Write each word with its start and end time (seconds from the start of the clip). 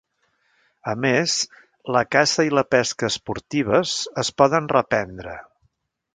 A 0.93 0.95
més, 1.03 1.35
la 1.97 2.03
caça 2.15 2.47
i 2.47 2.51
la 2.61 2.65
pesca 2.77 3.11
esportives 3.13 3.93
es 4.25 4.35
poden 4.43 4.73
reprendre. 4.75 5.39